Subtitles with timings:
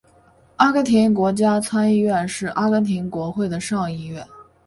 [0.55, 4.25] 阿根廷国家参议院是阿根廷国会的上议院。